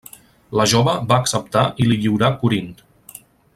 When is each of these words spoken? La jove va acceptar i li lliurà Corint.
La 0.59 0.65
jove 0.71 0.95
va 1.11 1.19
acceptar 1.25 1.65
i 1.83 1.87
li 1.91 2.01
lliurà 2.01 2.33
Corint. 2.45 2.75